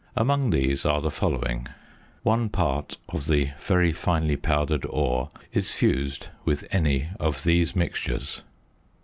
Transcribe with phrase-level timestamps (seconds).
[0.15, 1.67] Among these are the following.
[2.23, 8.41] One part of the very finely powdered ore is fused with any of these mixtures.